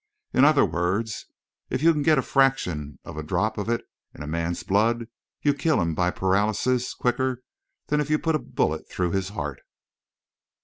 [0.33, 1.27] In other words,
[1.69, 3.85] if you can get a fraction of a drop of it
[4.15, 5.05] in a man's blood,
[5.43, 7.43] you kill him by paralysis quicker
[7.85, 9.59] than if you put a bullet through his heart."